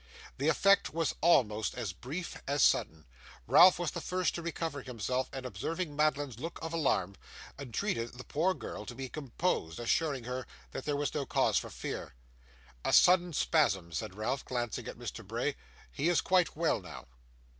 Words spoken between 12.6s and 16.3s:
'A sudden spasm,' said Ralph, glancing at Mr. Bray. 'He is